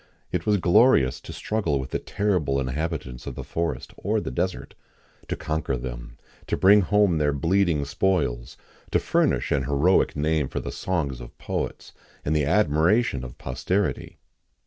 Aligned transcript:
It 0.31 0.47
was 0.47 0.57
glorious 0.57 1.21
to 1.21 1.31
struggle 1.31 1.79
with 1.79 1.91
the 1.91 1.99
terrible 1.99 2.59
inhabitants 2.59 3.27
of 3.27 3.35
the 3.35 3.43
forest 3.43 3.93
or 3.97 4.19
the 4.19 4.31
desert; 4.31 4.73
to 5.27 5.35
conquer 5.35 5.77
them; 5.77 6.17
to 6.47 6.57
bring 6.57 6.81
home 6.81 7.19
their 7.19 7.31
bleeding 7.31 7.85
spoils; 7.85 8.57
to 8.89 8.97
furnish 8.97 9.51
an 9.51 9.65
heroic 9.65 10.15
name 10.15 10.47
for 10.47 10.59
the 10.59 10.71
songs 10.71 11.21
of 11.21 11.37
poets, 11.37 11.93
and 12.25 12.35
the 12.35 12.45
admiration 12.45 13.23
of 13.23 13.37
posterity. 13.37 14.17